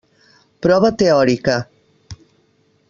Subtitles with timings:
[0.67, 1.59] Prova teòrica.